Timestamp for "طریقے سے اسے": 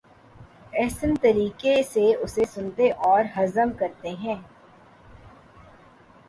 1.21-2.45